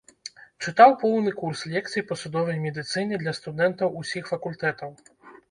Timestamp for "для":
3.25-3.35